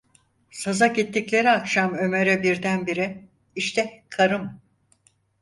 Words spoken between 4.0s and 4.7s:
karım!"